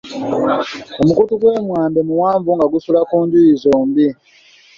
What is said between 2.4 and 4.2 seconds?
nga gusala enjuuyi zombi.